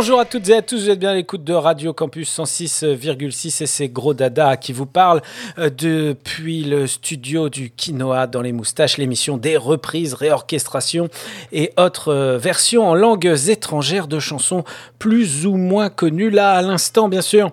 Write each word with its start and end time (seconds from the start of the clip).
Bonjour 0.00 0.18
à 0.18 0.24
toutes 0.24 0.48
et 0.48 0.54
à 0.54 0.62
tous, 0.62 0.84
vous 0.84 0.88
êtes 0.88 0.98
bien 0.98 1.10
à 1.10 1.14
l'écoute 1.14 1.44
de 1.44 1.52
Radio 1.52 1.92
Campus 1.92 2.34
106,6 2.38 3.62
et 3.62 3.66
c'est 3.66 3.88
Gros 3.88 4.14
Dada 4.14 4.56
qui 4.56 4.72
vous 4.72 4.86
parle 4.86 5.20
euh, 5.58 5.68
depuis 5.68 6.64
le 6.64 6.86
studio 6.86 7.50
du 7.50 7.68
Quinoa 7.68 8.26
dans 8.26 8.40
les 8.40 8.52
moustaches, 8.52 8.96
l'émission 8.96 9.36
des 9.36 9.58
reprises, 9.58 10.14
réorchestrations 10.14 11.10
et 11.52 11.74
autres 11.76 12.14
euh, 12.14 12.38
versions 12.38 12.88
en 12.88 12.94
langues 12.94 13.36
étrangères 13.48 14.06
de 14.06 14.18
chansons 14.18 14.64
plus 14.98 15.44
ou 15.44 15.56
moins 15.56 15.90
connues. 15.90 16.30
Là, 16.30 16.52
à 16.52 16.62
l'instant, 16.62 17.10
bien 17.10 17.20
sûr, 17.20 17.50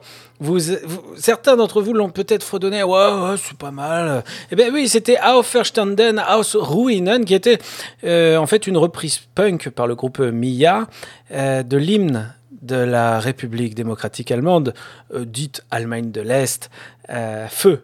certains 1.18 1.58
d'entre 1.58 1.82
vous 1.82 1.92
l'ont 1.92 2.12
peut-être 2.12 2.44
fredonné. 2.44 2.82
Ouais, 2.82 3.12
ouais, 3.12 3.36
c'est 3.36 3.58
pas 3.58 3.72
mal. 3.72 4.24
Eh 4.54 4.56
bien 4.56 4.72
oui, 4.72 4.88
c'était 4.88 5.18
Auferstanden 5.22 6.24
aus 6.30 6.56
Ruinen, 6.56 7.26
qui 7.26 7.34
était 7.34 7.58
euh, 8.06 8.38
en 8.38 8.48
fait 8.48 8.68
une 8.68 8.78
reprise 8.78 9.20
punk 9.36 9.70
par 9.70 9.86
le 9.86 9.96
groupe 9.96 10.20
Mia 10.20 10.88
de 11.30 11.76
l'hymne 11.76 12.34
de 12.62 12.76
la 12.76 13.20
République 13.20 13.76
démocratique 13.76 14.32
allemande, 14.32 14.74
euh, 15.14 15.26
dite 15.26 15.64
Allemagne 15.72 16.12
de 16.12 16.22
l'Est, 16.22 16.70
euh, 17.10 17.48
feu 17.48 17.84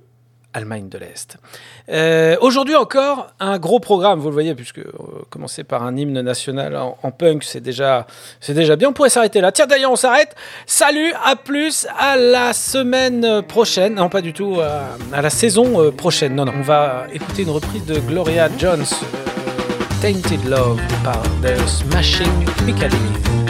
Allemagne 0.56 0.88
de 0.88 1.00
l'Est. 1.00 1.38
Euh, 1.90 2.38
Aujourd'hui 2.40 2.76
encore, 2.76 3.34
un 3.40 3.58
gros 3.58 3.80
programme, 3.80 4.20
vous 4.20 4.28
le 4.28 4.34
voyez, 4.34 4.54
puisque 4.54 4.82
commencer 5.32 5.64
par 5.64 5.82
un 5.82 5.98
hymne 5.98 6.22
national 6.22 6.76
en, 6.76 7.12
punk, 7.12 7.44
c'est 7.44 7.60
déjà, 7.60 8.06
déjà 8.48 8.76
bien. 8.76 8.90
On 8.90 8.94
pourrait 8.94 9.10
s'arrêter 9.10 9.42
là. 9.42 9.52
Tiens, 9.52 9.66
d'ailleurs, 9.66 9.92
on 9.92 9.96
s'arrête. 9.96 10.36
Salut, 10.68 11.12
à 11.26 11.36
plus, 11.36 11.88
à 11.98 12.18
la 12.18 12.54
semaine 12.54 13.42
prochaine. 13.42 13.96
Non, 13.96 14.10
pas 14.10 14.22
du 14.22 14.32
tout, 14.32 14.60
à, 14.62 15.22
la 15.22 15.30
saison 15.32 15.92
prochaine. 15.92 16.36
Non, 16.36 16.46
non, 16.46 16.54
on 16.56 16.62
va 16.62 17.08
écouter 17.12 17.42
une 17.42 17.50
reprise 17.50 17.86
de 17.88 18.00
Gloria 18.00 18.48
Jones, 18.60 18.86
Tainted 20.02 20.46
Love, 20.46 20.80
par 21.04 21.24
The 21.42 21.58
Smashing 21.68 22.46
Piccadilly. 22.64 23.43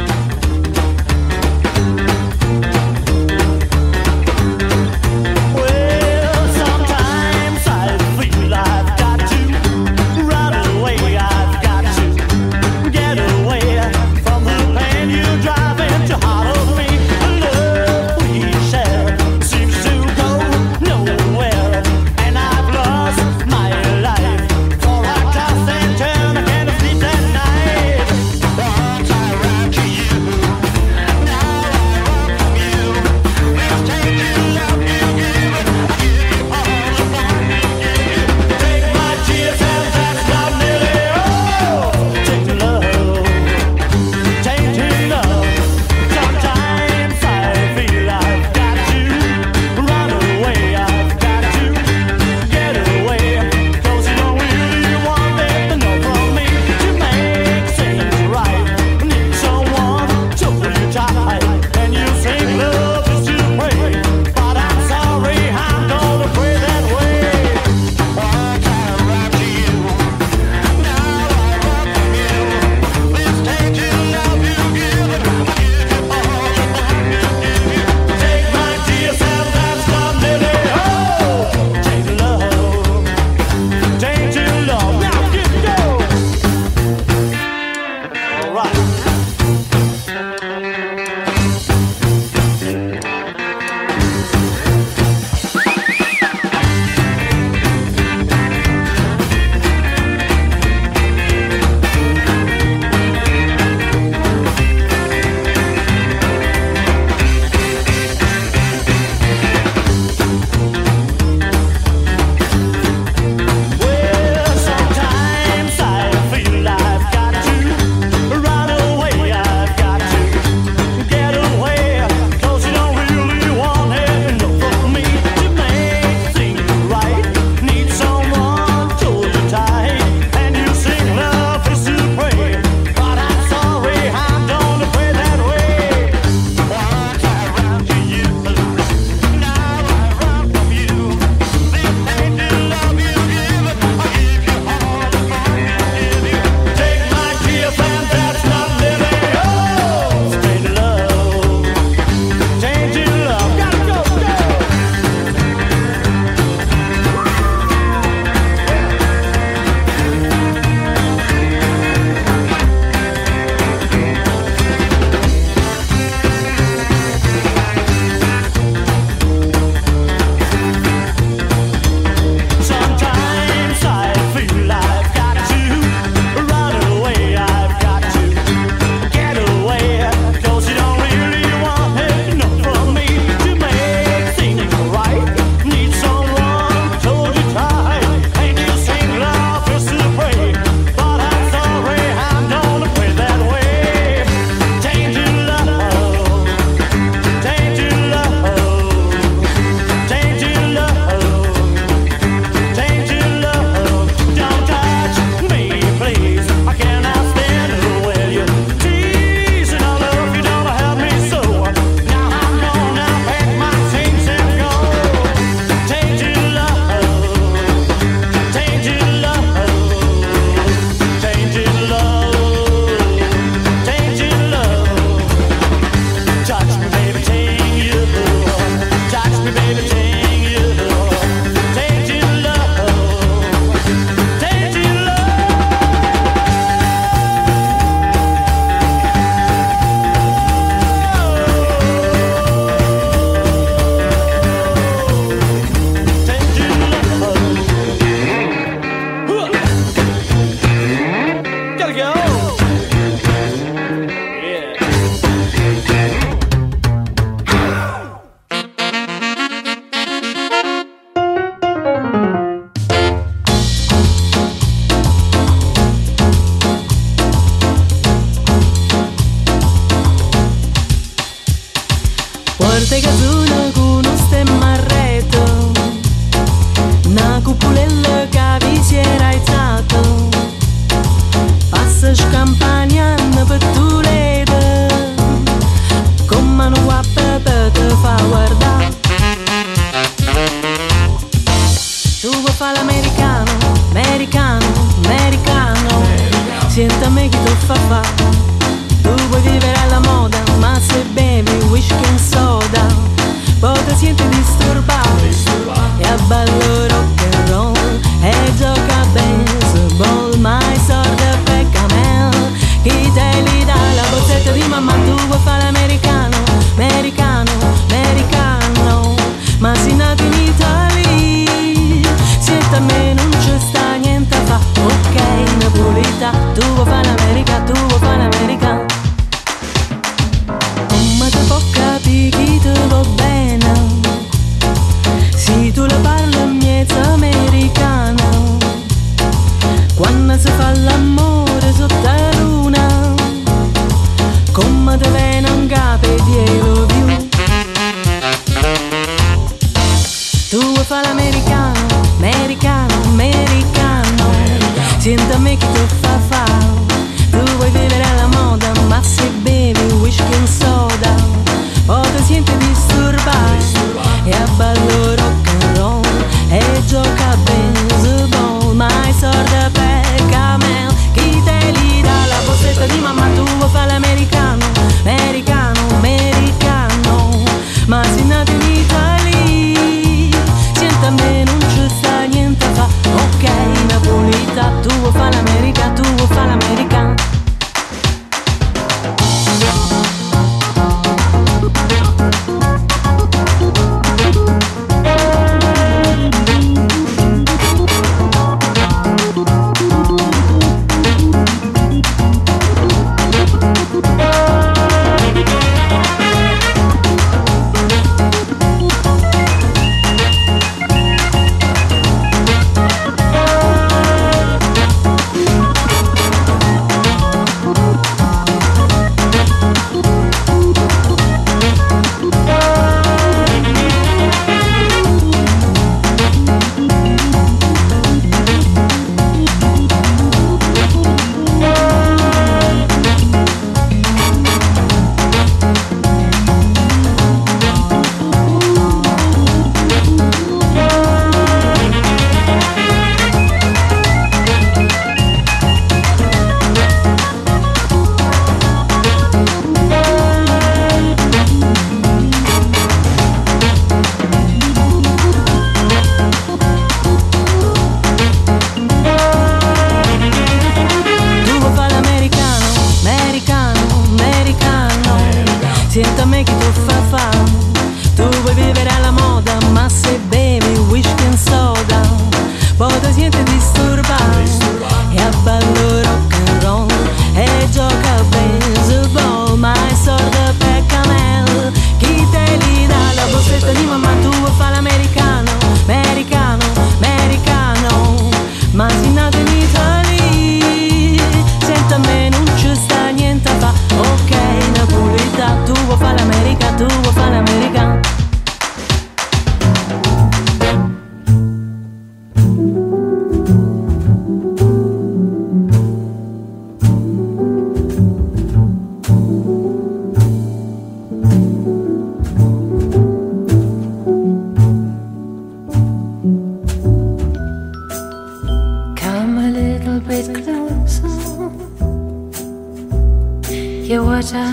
what 524.06 524.34
I 524.34 524.52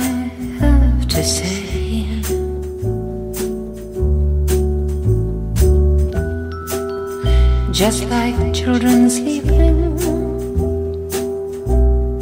have 0.61 1.09
to 1.09 1.25
say. 1.25 2.07
Just 7.73 8.05
like 8.09 8.55
children 8.55 9.11
sleeping, 9.11 9.97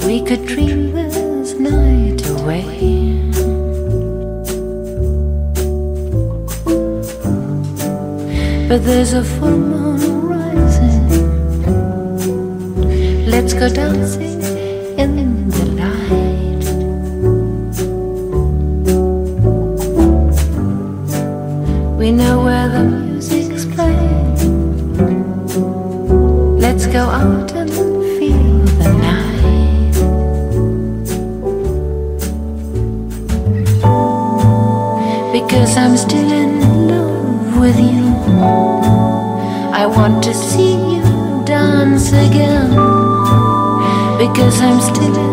we 0.06 0.22
could 0.22 0.46
dream 0.46 0.92
this 0.92 1.52
night 1.54 2.20
away. 2.36 2.64
But 8.68 8.84
there's 8.84 9.12
a 9.12 9.24
full 9.24 9.58
moon 9.72 10.00
rising. 10.32 11.08
Let's 13.26 13.52
go 13.52 13.68
dancing. 13.68 14.27
I'm 44.60 44.80
still 44.80 45.27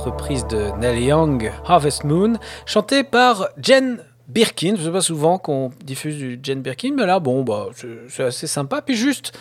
reprise 0.00 0.46
de 0.46 0.70
Neil 0.80 1.04
Young, 1.04 1.52
Harvest 1.64 2.04
Moon, 2.04 2.34
chantée 2.66 3.04
par 3.04 3.48
Jen 3.60 4.02
Birkin. 4.28 4.74
Je 4.76 4.84
sais 4.84 4.90
pas 4.90 5.00
souvent 5.00 5.38
qu'on 5.38 5.70
diffuse 5.84 6.16
du 6.16 6.40
Jen 6.42 6.62
Birkin, 6.62 6.94
mais 6.96 7.06
là, 7.06 7.20
bon, 7.20 7.42
bah, 7.42 7.68
c'est 8.08 8.24
assez 8.24 8.46
sympa. 8.46 8.82
Puis 8.82 8.96
juste, 8.96 9.32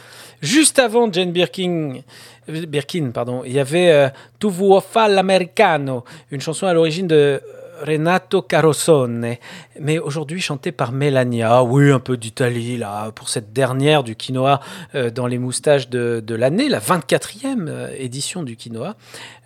juste 0.42 0.80
avant 0.80 1.12
Jen 1.12 1.32
Birkin, 1.32 2.02
Birkin, 2.48 3.12
pardon, 3.12 3.44
il 3.46 3.54
y 3.54 3.60
avait 3.60 3.92
euh, 3.92 4.10
Tu 4.40 4.50
vuoi 4.50 4.84
l'americano, 5.08 6.04
une 6.32 6.42
chanson 6.42 6.68
à 6.68 6.74
l'origine 6.74 7.08
de 7.08 7.42
Renato 7.82 8.42
Carosone, 8.42 9.36
mais 9.80 10.00
aujourd'hui 10.00 10.42
chantée 10.42 10.72
par 10.72 10.92
Melania. 10.92 11.64
Oui, 11.64 11.92
un 11.92 12.00
peu 12.00 12.18
d'Italie, 12.18 12.78
là, 12.78 13.12
pour 13.12 13.30
cette 13.30 13.54
dernière 13.54 14.04
du 14.04 14.16
quinoa 14.16 14.60
euh, 14.96 15.10
dans 15.10 15.28
les 15.28 15.38
moustaches 15.38 15.90
de, 15.90 16.24
de 16.26 16.36
l'année, 16.36 16.70
la 16.70 16.80
24e 16.80 17.68
euh, 17.68 17.90
édition 17.98 18.44
du 18.44 18.56
quinoa. 18.56 18.96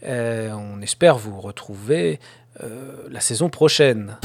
Euh, 0.06 0.52
on 0.52 0.82
espère 0.82 1.18
vous 1.18 1.40
retrouver 1.40 2.20
la 3.10 3.20
saison 3.20 3.50
prochaine. 3.50 4.18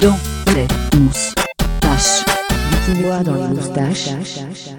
Dans 0.00 0.18
les 0.54 0.66
moustaches. 0.98 2.31
Du 2.88 2.94
quinoa 2.94 3.22
dans 3.22 3.34
les 3.34 3.54
moustaches. 3.54 4.08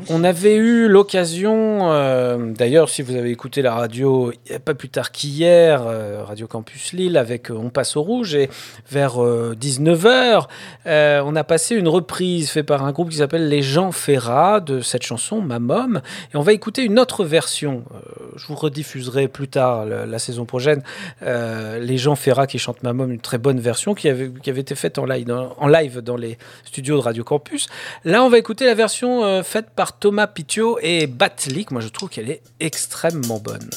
On 0.10 0.24
avait 0.24 0.56
eu 0.56 0.88
l'occasion, 0.88 1.92
euh, 1.92 2.52
d'ailleurs, 2.52 2.90
si 2.90 3.02
vous 3.02 3.16
avez 3.16 3.30
écouté 3.32 3.62
la 3.62 3.74
radio, 3.74 4.34
a 4.54 4.60
pas 4.60 4.74
plus 4.74 4.90
tard 4.90 5.12
qu'hier, 5.12 5.84
euh, 5.86 6.24
Radio 6.26 6.48
Campus 6.48 6.92
Lille, 6.92 7.18
avec 7.18 7.50
euh, 7.50 7.56
On 7.56 7.70
passe 7.70 7.96
au 7.96 8.02
rouge, 8.02 8.36
et 8.36 8.50
vers 8.92 9.18
19h, 9.18 10.48
on 10.86 11.36
a 11.36 11.44
passé 11.44 11.76
une 11.76 11.88
reprise 11.88 12.50
faite 12.50 12.66
par 12.66 12.84
un 12.84 12.92
groupe 12.92 13.10
qui 13.10 13.18
s'appelle 13.18 13.48
Les 13.48 13.62
Gens 13.62 13.92
Ferrat 13.92 14.60
de 14.60 14.82
cette 14.82 15.04
chanson, 15.04 15.42
Ma 15.42 15.60
Mom, 15.60 16.02
et 16.34 16.38
on 16.38 16.42
va 16.42 16.54
écouter 16.54 16.84
une 16.84 17.00
autre 17.00 17.24
version. 17.24 17.84
Euh, 17.94 18.00
je 18.36 18.48
vous 18.48 18.56
rediffuserai 18.56 19.28
plus 19.28 19.48
tard, 19.48 19.86
la 19.86 20.20
saison 20.20 20.46
prochaine, 20.46 20.84
euh, 21.22 21.80
Les 21.80 21.98
Gens 21.98 22.16
Ferrat 22.16 22.48
qui 22.48 22.60
chantent 22.60 22.84
Ma 22.84 22.94
Mom, 22.94 23.12
une 23.12 23.20
très 23.20 23.38
bonne 23.38 23.60
version 23.60 23.94
qui 23.94 24.10
avait, 24.10 24.32
qui 24.42 24.50
avait 24.50 24.62
été 24.62 24.76
faite 24.76 24.98
en 24.98 25.06
live, 25.06 25.26
dans, 25.26 25.56
en 25.58 25.68
live 25.68 26.02
dans 26.02 26.18
les 26.18 26.38
studios 26.66 26.98
de 26.98 27.02
Radio 27.02 27.24
Campus. 27.24 27.68
Là, 28.06 28.22
on 28.22 28.28
va 28.28 28.38
écouter 28.38 28.66
la 28.66 28.76
version 28.76 29.24
euh, 29.24 29.44
faite 29.44 29.70
par 29.70 29.98
Thomas 29.98 30.28
Pitio 30.28 30.78
et 30.82 31.08
Batlik. 31.08 31.72
Moi, 31.72 31.80
je 31.80 31.88
trouve 31.88 32.10
qu'elle 32.10 32.30
est 32.30 32.42
extrêmement 32.60 33.40
bonne. 33.40 33.70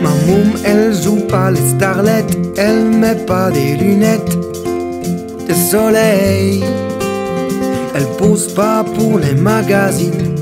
Ma 0.00 0.08
môme, 0.24 0.54
elle 0.64 0.94
joue 0.94 1.26
pas 1.26 1.50
les 1.50 1.60
starlettes, 1.76 2.34
elle 2.56 2.84
met 2.84 3.26
pas 3.26 3.50
des 3.50 3.76
lunettes 3.76 4.47
soleil. 5.70 6.64
Elle 7.94 8.06
pose 8.16 8.46
pas 8.54 8.82
pour 8.84 9.18
les 9.18 9.34
magazines, 9.34 10.34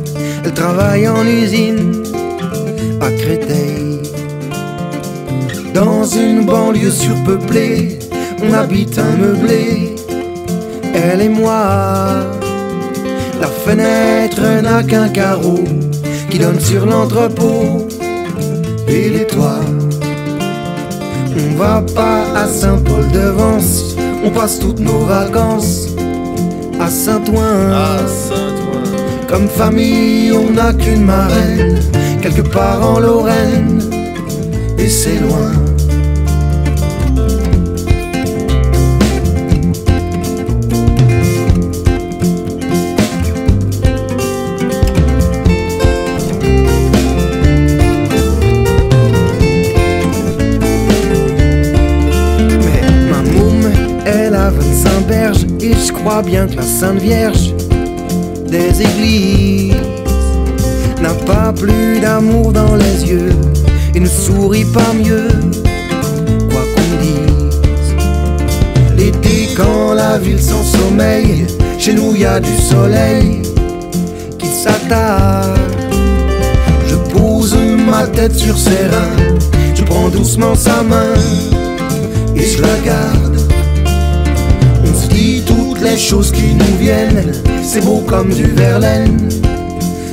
elle 0.45 0.55
travaille 0.55 1.09
en 1.09 1.25
usine 1.27 2.05
à 3.01 3.11
Créteil. 3.11 4.01
Dans 5.75 6.05
une 6.05 6.47
banlieue 6.47 6.91
surpeuplée, 6.91 7.99
on 8.43 8.53
habite 8.53 8.99
un 8.99 9.17
meublé, 9.17 9.97
elle 10.95 11.23
et 11.23 11.29
moi. 11.29 12.25
La 13.41 13.49
fenêtre 13.49 14.43
n'a 14.63 14.83
qu'un 14.83 15.09
carreau 15.09 15.65
qui 16.31 16.39
donne 16.39 16.61
sur 16.61 16.87
l'entrepôt 16.87 17.89
et 18.89 19.09
les 19.11 19.27
toits. 19.27 19.67
On 21.39 21.57
va 21.59 21.83
pas 21.95 22.23
à 22.35 22.47
Saint-Paul-de-Vence, 22.47 23.86
on 24.27 24.31
passe 24.31 24.59
toutes 24.59 24.81
nos 24.81 25.05
vacances 25.05 25.89
à 26.81 26.89
Saint-Ouen. 26.91 27.71
Comme 29.29 29.49
famille, 29.49 30.33
on 30.33 30.51
n'a 30.53 30.73
qu'une 30.73 31.05
marraine, 31.05 31.81
quelque 32.21 32.43
part 32.43 32.83
en 32.83 32.99
Lorraine, 32.99 33.81
et 34.79 34.89
c'est 34.89 35.21
loin. 35.21 35.66
Bien 56.23 56.47
que 56.47 56.57
la 56.57 56.63
Sainte 56.63 57.01
Vierge 57.01 57.53
des 58.47 58.83
églises 58.83 59.75
N'a 61.03 61.15
pas 61.27 61.53
plus 61.53 62.01
d'amour 62.01 62.53
dans 62.53 62.75
les 62.77 63.11
yeux 63.11 63.33
Et 63.95 64.01
ne 64.01 64.07
sourit 64.07 64.65
pas 64.65 64.93
mieux 64.95 65.29
Quoi 66.51 66.63
qu'on 66.75 67.03
dise 67.03 67.95
L'été 68.97 69.49
quand 69.57 69.95
la 69.95 70.19
ville 70.19 70.41
s'en 70.41 70.63
sommeille 70.63 71.47
Chez 71.79 71.93
nous 71.93 72.15
y 72.17 72.25
a 72.25 72.41
du 72.41 72.57
soleil 72.57 73.43
Qui 74.39 74.47
s'attarde 74.47 75.59
Je 76.87 76.97
pose 77.13 77.57
ma 77.89 78.07
tête 78.07 78.35
sur 78.35 78.57
ses 78.57 78.87
reins 78.87 79.37
Je 79.75 79.83
prends 79.83 80.09
doucement 80.09 80.55
sa 80.55 80.83
main 80.83 81.15
et 82.37 82.45
je 82.45 82.61
la 82.61 82.79
garde. 82.85 83.26
Les 85.91 85.97
choses 85.97 86.33
qui 86.33 86.55
nous 86.55 86.77
viennent, 86.79 87.33
c'est 87.63 87.85
beau 87.85 88.01
comme 88.01 88.31
du 88.33 88.45
Verlaine. 88.45 89.29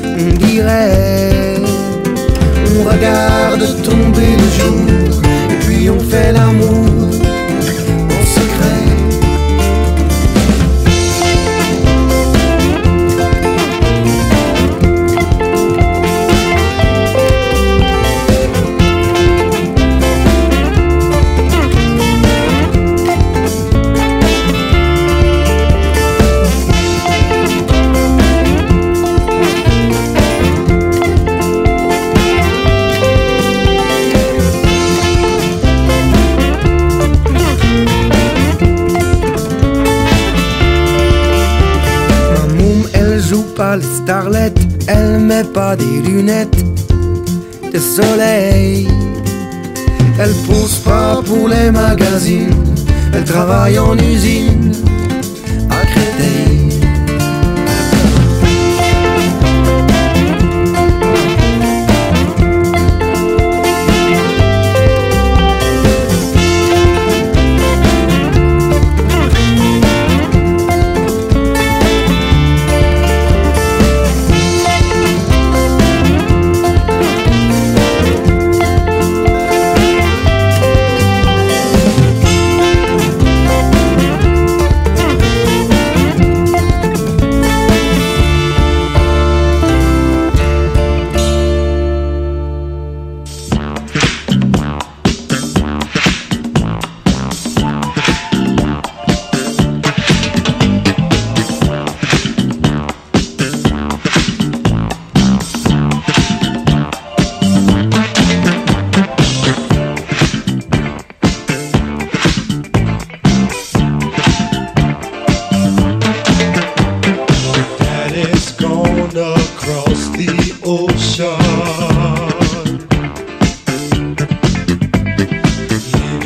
On 0.04 0.30
dirait, 0.46 1.56
on 2.76 2.84
regarde 2.90 3.64
tomber 3.82 4.32
le 4.44 4.50
jour, 4.58 4.83
elle 52.16 53.24
travaille 53.24 53.80
en 53.80 53.98
usine 53.98 54.72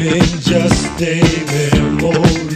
leaving 0.09 0.39
just 0.39 1.01
a 1.01 1.21
memory. 1.99 2.46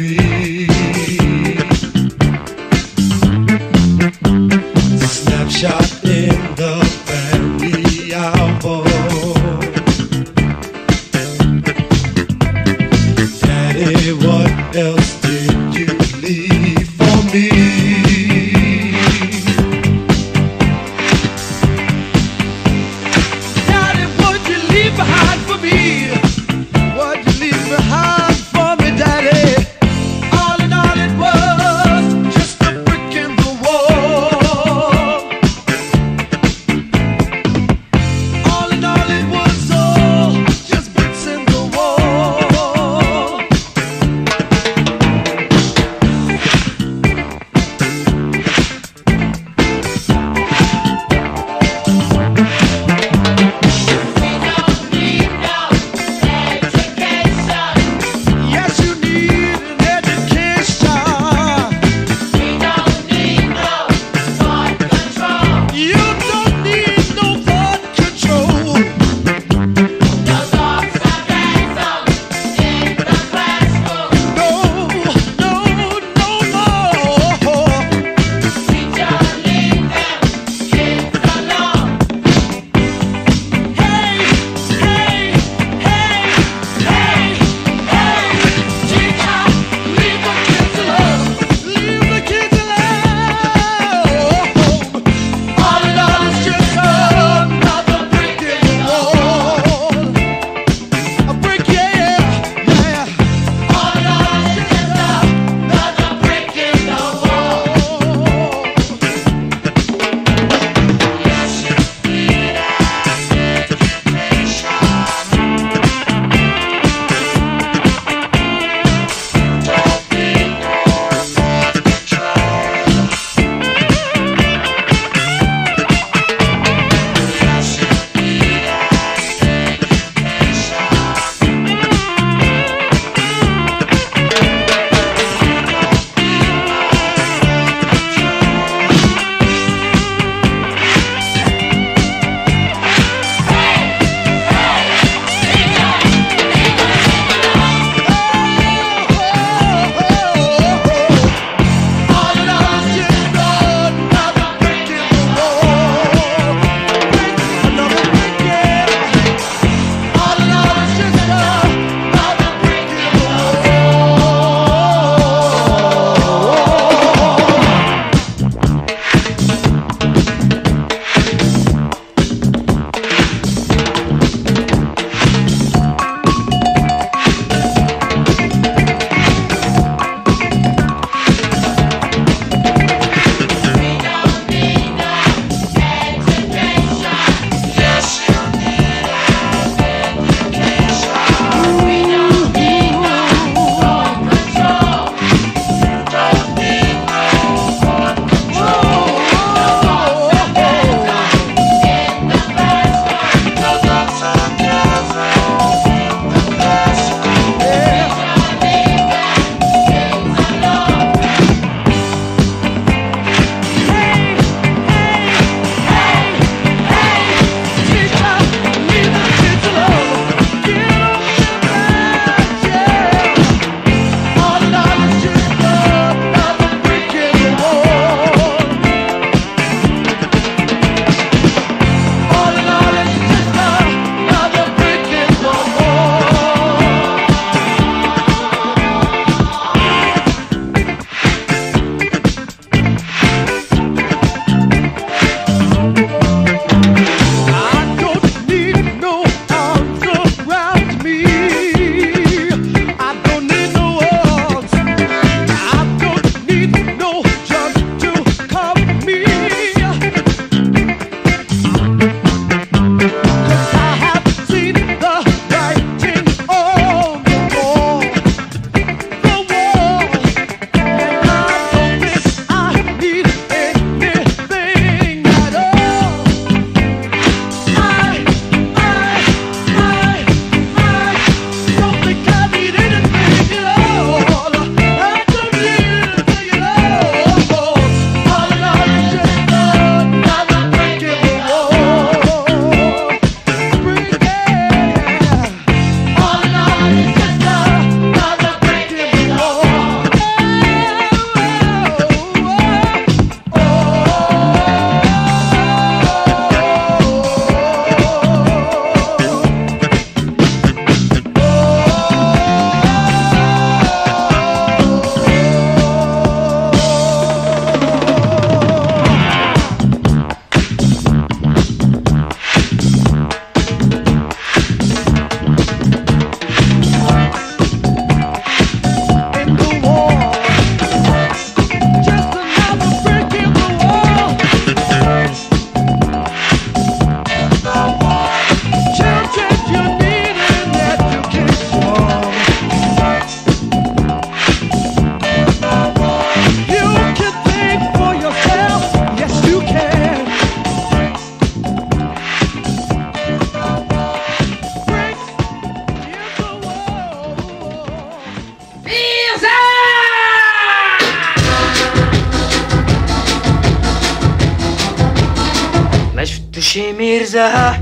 شفتش 366.72 366.84
ميرزا. 366.98 367.78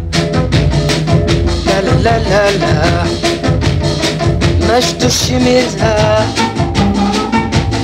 لا 1.66 1.82
لا 1.82 1.96
لا 2.06 2.20
لا 2.30 2.52
لا. 2.52 3.04
ما 4.68 4.80
شفتش 4.80 5.32
ميرزا. 5.32 6.26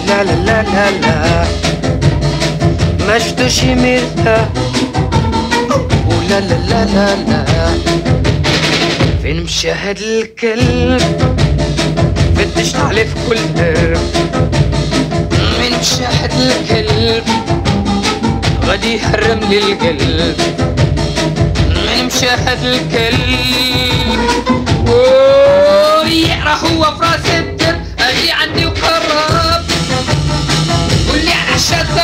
لا 0.08 0.24
لا 0.24 0.36
لا 0.48 0.64
لا 0.64 0.92
لا. 1.02 1.46
ما 3.08 3.20
شفتش 3.20 3.64
ميرزا. 3.64 4.50
ولا 6.08 6.40
لا 6.40 6.58
لا 6.70 6.86
لا 6.86 7.16
لا 7.16 7.46
فين 9.22 9.44
مشى 9.44 9.72
هاد 9.72 9.98
الكلب؟ 9.98 11.02
فتشت 12.38 12.76
عليه 12.76 13.04
في 13.04 13.16
كل 13.30 13.54
درب 13.56 14.00
من 15.60 15.72
مشى 15.80 16.06
هاد 16.06 16.32
الكلب؟ 16.34 17.24
غادي 18.66 18.96
يحرم 18.96 19.40
لي 19.40 19.58
القلب. 19.58 20.75
شهد 22.22 22.64
الكل 22.66 23.36
ويقرا 24.92 26.54
هو 26.54 26.84
في 26.84 27.02
راسي 27.02 27.42
بدر 27.42 27.76
أجي 28.00 28.32
عندي 28.32 28.66
وقرب. 28.66 29.66
واللي 31.10 31.32
على 31.32 31.56
الشد 31.56 32.00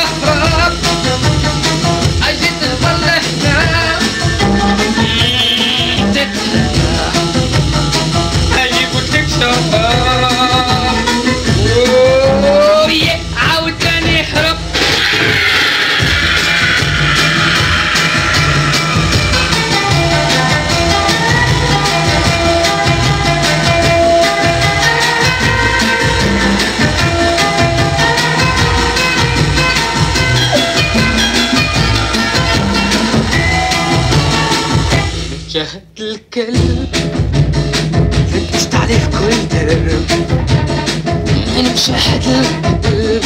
شحت 41.86 42.26
القلب 42.26 43.24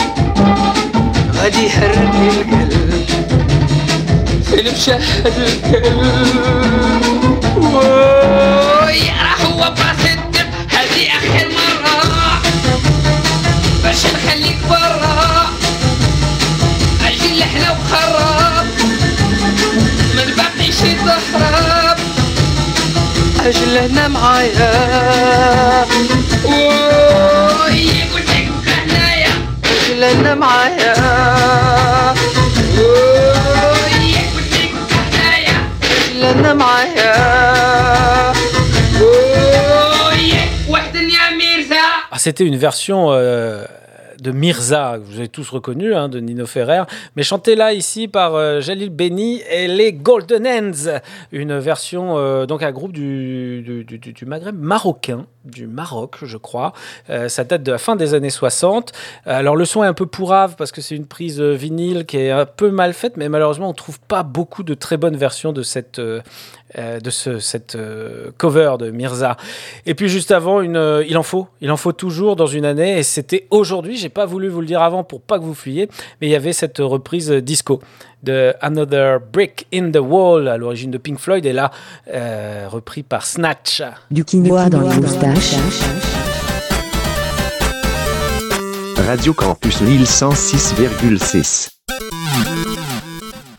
غادي 1.34 1.66
يحرك 1.66 2.14
القلب. 2.14 3.06
فين 4.44 4.66
مشحت 4.74 5.26
القلب. 5.26 6.56
وي 7.56 9.10
راح 9.22 9.40
هو 9.44 9.58
براسي 9.58 10.12
الدم. 10.12 10.48
هادي 10.72 11.08
آخر 11.10 11.46
مرة. 11.48 12.40
باش 13.84 14.06
نخليك 14.06 14.58
برا. 14.70 15.46
أجي 17.06 17.40
لحنا 17.40 17.70
وخراب 17.70 18.66
من 20.14 20.28
باقي 20.36 20.72
شي 20.72 20.94
تخرب 20.94 21.98
أجي 23.46 23.64
لهنا 23.64 24.08
معايا. 24.08 25.86
وي 26.44 28.06
اجل 29.95 30.03
هنا 30.03 30.35
معايا 30.35 30.93
وي 32.77 34.15
قلت 34.35 34.53
لك 34.53 34.71
هنايا 34.91 35.57
اجل 35.83 36.23
هنا 36.25 36.53
معايا 36.53 37.13
وي 39.01 40.33
وحدة 40.69 40.99
يا 40.99 41.29
ميرزا 41.37 41.81
Ah, 42.13 42.19
C'était 42.19 42.43
une 42.51 42.57
version 42.57 42.99
euh, 43.11 43.63
de 44.20 44.30
Mirza, 44.30 44.98
que 44.98 45.04
vous 45.04 45.18
avez 45.18 45.28
tous 45.28 45.48
reconnu, 45.50 45.94
hein, 45.94 46.08
de 46.08 46.20
Nino 46.20 46.46
Ferrer, 46.46 46.82
mais 47.16 47.22
chantée 47.22 47.54
là 47.54 47.72
ici 47.72 48.08
par 48.08 48.34
euh, 48.34 48.60
Jalil 48.60 48.90
Beni 48.90 49.42
et 49.50 49.68
les 49.68 49.92
Golden 49.92 50.46
Hands, 50.46 51.00
une 51.32 51.58
version 51.58 52.18
euh, 52.18 52.46
donc 52.46 52.62
un 52.62 52.72
groupe 52.72 52.92
du, 52.92 53.62
du, 53.62 54.26
Maghreb 54.26 54.58
marocain, 54.58 55.26
du 55.44 55.66
Maroc, 55.66 56.16
je 56.22 56.36
crois. 56.36 56.72
Euh, 57.10 57.28
ça 57.28 57.44
date 57.44 57.62
de 57.62 57.72
la 57.72 57.78
fin 57.78 57.96
des 57.96 58.14
années 58.14 58.30
60. 58.30 58.92
Alors 59.24 59.56
le 59.56 59.64
son 59.64 59.84
est 59.84 59.86
un 59.86 59.94
peu 59.94 60.06
pourrave 60.06 60.56
parce 60.56 60.72
que 60.72 60.80
c'est 60.80 60.96
une 60.96 61.06
prise 61.06 61.40
vinyle 61.40 62.06
qui 62.06 62.18
est 62.18 62.30
un 62.30 62.46
peu 62.46 62.70
mal 62.70 62.92
faite, 62.92 63.16
mais 63.16 63.28
malheureusement 63.28 63.68
on 63.68 63.74
trouve 63.74 64.00
pas 64.00 64.22
beaucoup 64.22 64.62
de 64.62 64.74
très 64.74 64.96
bonnes 64.96 65.16
versions 65.16 65.52
de 65.52 65.62
cette 65.62 66.00
euh, 66.78 66.98
de 67.00 67.10
ce, 67.10 67.38
cette 67.38 67.76
euh, 67.76 68.30
cover 68.38 68.74
de 68.78 68.90
Mirza. 68.90 69.36
Et 69.86 69.94
puis 69.94 70.08
juste 70.08 70.32
avant, 70.32 70.60
une, 70.60 70.76
euh, 70.76 71.04
il 71.08 71.16
en 71.16 71.22
faut, 71.22 71.46
il 71.60 71.70
en 71.70 71.76
faut 71.76 71.92
toujours 71.92 72.36
dans 72.36 72.46
une 72.46 72.64
année. 72.64 72.98
Et 72.98 73.02
c'était 73.02 73.46
aujourd'hui, 73.50 73.96
j'ai 73.96 74.08
pas 74.08 74.26
voulu 74.26 74.48
vous 74.48 74.60
le 74.60 74.66
dire 74.66 74.82
avant 74.82 75.04
pour 75.04 75.20
pas 75.20 75.38
que 75.38 75.44
vous 75.44 75.54
fuyiez, 75.54 75.88
mais 76.20 76.26
il 76.26 76.30
y 76.30 76.34
avait 76.34 76.52
cette 76.52 76.78
reprise 76.78 77.30
disco 77.30 77.80
de 78.22 78.52
Another 78.60 79.20
Brick 79.20 79.66
in 79.72 79.90
the 79.92 80.00
Wall 80.00 80.48
à 80.48 80.56
l'origine 80.56 80.90
de 80.90 80.98
Pink 80.98 81.18
Floyd 81.18 81.46
et 81.46 81.52
là 81.52 81.70
euh, 82.12 82.66
repris 82.68 83.02
par 83.02 83.24
Snatch. 83.24 83.82
Du 84.10 84.24
quinoa 84.24 84.68
dans 84.68 84.80
les 84.80 84.96
moustaches. 84.96 85.54
Radio 89.06 89.32
Campus 89.34 89.80
Lille 89.82 90.02
106,6. 90.02 91.68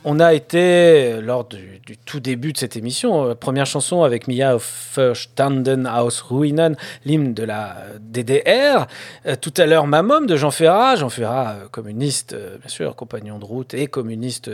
On 0.10 0.22
a 0.22 0.34
été, 0.34 1.20
lors 1.20 1.44
du, 1.44 1.82
tout 2.06 2.22
début 2.22 2.54
de 2.54 2.58
cette 2.58 2.78
émission, 2.78 3.26
euh, 3.26 3.36
première 3.36 3.66
chanson 3.66 4.04
avec 4.04 4.30
Mia 4.30 4.56
Verstanden 4.96 5.86
aus 5.86 6.24
Ruinen, 6.30 6.78
l'hymne 7.04 7.34
de 7.34 7.44
la 7.44 7.76
euh, 7.76 7.98
DDR. 8.00 8.88
Euh, 9.26 9.36
tout 9.36 9.54
à 9.58 9.66
l'heure, 9.66 9.86
Mamom 9.86 10.26
de 10.26 10.38
Jean 10.38 10.50
Ferrat. 10.50 10.96
Jean 10.96 11.10
Ferrat, 11.10 11.58
communiste, 11.72 12.34
bien 12.34 12.70
sûr, 12.70 12.96
compagnon 12.96 13.38
de 13.38 13.44
route 13.44 13.74
et 13.74 13.88
communiste 13.88 14.50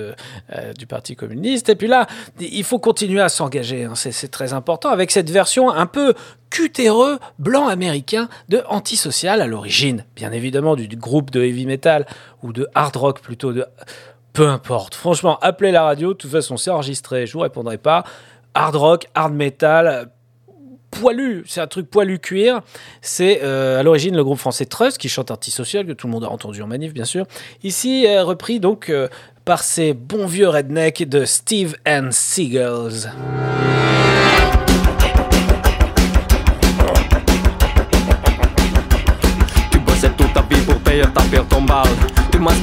du 0.75 0.87
Parti 0.87 1.15
communiste. 1.15 1.69
Et 1.69 1.75
puis 1.75 1.87
là, 1.87 2.07
il 2.39 2.63
faut 2.63 2.79
continuer 2.79 3.21
à 3.21 3.29
s'engager, 3.29 3.83
hein, 3.83 3.93
c'est 3.93 4.11
c'est 4.11 4.29
très 4.29 4.53
important, 4.53 4.89
avec 4.89 5.11
cette 5.11 5.29
version 5.29 5.69
un 5.69 5.85
peu 5.85 6.15
cutéreux 6.49 7.19
blanc 7.37 7.67
américain 7.67 8.27
de 8.49 8.63
Antisocial 8.69 9.39
à 9.39 9.45
l'origine, 9.45 10.05
bien 10.15 10.31
évidemment 10.31 10.75
du, 10.75 10.87
du 10.87 10.95
groupe 10.95 11.29
de 11.29 11.43
heavy 11.43 11.67
metal 11.67 12.07
ou 12.41 12.53
de 12.53 12.67
hard 12.73 12.95
rock 12.95 13.21
plutôt 13.21 13.53
de 13.53 13.65
peu 14.33 14.47
importe. 14.47 14.95
Franchement, 14.95 15.37
appelez 15.41 15.71
la 15.71 15.83
radio. 15.83 16.09
De 16.09 16.17
toute 16.17 16.31
façon, 16.31 16.57
c'est 16.57 16.71
enregistré. 16.71 17.27
Je 17.27 17.33
vous 17.33 17.39
répondrai 17.39 17.77
pas. 17.77 18.03
Hard 18.55 18.75
rock, 18.75 19.07
hard 19.15 19.33
metal, 19.33 20.09
poilu. 20.91 21.43
C'est 21.47 21.61
un 21.61 21.67
truc 21.67 21.89
poilu 21.89 22.19
cuir. 22.19 22.61
C'est 23.01 23.41
euh, 23.43 23.79
à 23.79 23.83
l'origine 23.83 24.15
le 24.15 24.23
groupe 24.23 24.39
français 24.39 24.65
Trust 24.65 24.97
qui 24.97 25.09
chante 25.09 25.31
antisocial, 25.31 25.85
que 25.85 25.93
tout 25.93 26.07
le 26.07 26.13
monde 26.13 26.23
a 26.23 26.29
entendu 26.29 26.61
en 26.61 26.67
manif, 26.67 26.93
bien 26.93 27.05
sûr. 27.05 27.25
Ici, 27.63 28.05
euh, 28.07 28.23
repris 28.23 28.59
donc 28.59 28.89
euh, 28.89 29.07
par 29.45 29.63
ces 29.63 29.93
bons 29.93 30.25
vieux 30.25 30.49
rednecks 30.49 31.07
de 31.07 31.25
Steve 31.25 31.75
and 31.87 32.09
Seagulls. 32.11 33.11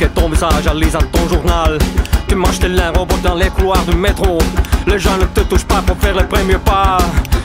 Ton 0.08 0.30
visage 0.30 0.66
en 0.66 0.72
lisant 0.74 0.98
ton 1.12 1.28
journal. 1.28 1.78
Tu 2.26 2.34
manges 2.34 2.58
tes 2.58 2.68
lingots 2.68 3.06
dans 3.22 3.34
les 3.34 3.50
couloirs 3.50 3.84
du 3.84 3.94
métro. 3.94 4.38
Les 4.86 4.98
gens 4.98 5.18
ne 5.18 5.24
te 5.26 5.40
touchent 5.40 5.66
pas 5.66 5.82
pour 5.86 5.96
faire 5.98 6.14
les 6.14 6.24
premiers 6.24 6.58
pas. 6.58 6.96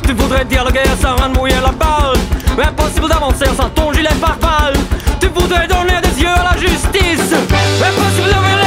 Tu 0.03 0.13
voudrais 0.13 0.45
dialoguer 0.45 0.83
sans 1.01 1.15
rendre 1.17 1.37
mouiller 1.37 1.55
la 1.61 1.71
balle. 1.71 2.17
Impossible 2.57 3.09
d'avancer 3.09 3.45
sans 3.57 3.69
ton 3.69 3.91
gilet 3.91 4.15
pare-balles. 4.21 4.77
Tu 5.19 5.27
voudrais 5.27 5.67
donner 5.67 5.99
des 6.01 6.21
yeux 6.21 6.29
à 6.29 6.53
la 6.53 6.57
justice. 6.57 7.33
Impossible 7.33 8.33
d'ouvrir 8.33 8.64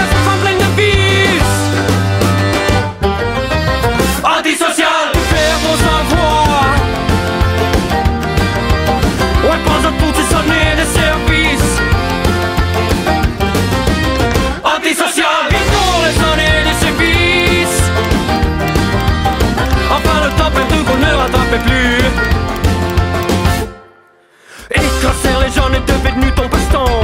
Et 24.70 24.80
quand 25.00 25.40
les 25.40 25.50
gens 25.50 25.70
ne 25.70 25.78
devenus 25.78 26.34
ton 26.34 26.46
passe-temps, 26.46 27.00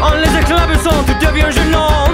en 0.00 0.14
les 0.14 0.38
éclaboussant, 0.38 1.02
tu 1.06 1.26
deviens 1.26 1.50
gênant. 1.50 2.06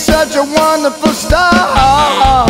Such 0.00 0.34
a 0.34 0.42
wonderful 0.42 1.12
start. 1.12 1.76
Ow! 1.76 2.46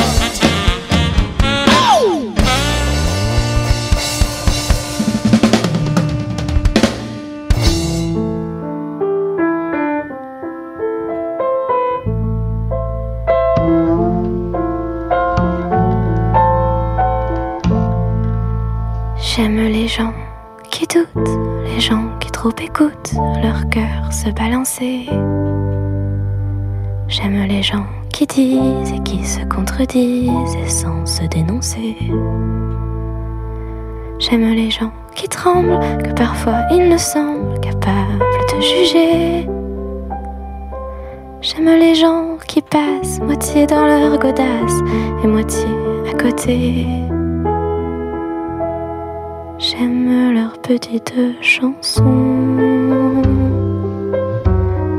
J'aime 19.18 19.57
les 19.57 19.88
gens 19.88 20.12
qui 20.70 20.86
doutent, 20.86 21.07
les 21.64 21.80
gens 21.80 22.16
qui 22.20 22.30
trop 22.30 22.53
écoutent 22.62 23.12
leur 23.42 23.68
cœur 23.70 24.12
se 24.12 24.30
balancer. 24.30 25.09
J'aime 27.11 27.44
les 27.48 27.61
gens 27.61 27.86
qui 28.12 28.24
disent 28.24 28.92
et 28.94 29.02
qui 29.02 29.24
se 29.26 29.44
contredisent 29.44 30.30
sans 30.68 31.04
se 31.04 31.24
dénoncer. 31.24 31.96
J'aime 34.20 34.54
les 34.54 34.70
gens 34.70 34.92
qui 35.16 35.28
tremblent, 35.28 35.80
que 36.04 36.12
parfois 36.12 36.61
ils 36.70 36.88
ne 36.88 36.96
semblent 36.96 37.58
capables 37.58 38.24
de 38.54 38.61
juger. 38.61 39.48
J'aime 41.40 41.76
les 41.80 41.96
gens 41.96 42.38
qui 42.46 42.62
passent 42.62 43.18
moitié 43.20 43.66
dans 43.66 43.86
leur 43.86 44.16
godasse 44.16 44.78
et 45.24 45.26
moitié 45.26 45.66
à 46.08 46.16
côté. 46.16 46.86
J'aime 49.58 50.32
leurs 50.32 50.58
petites 50.58 51.14
chansons, 51.40 52.69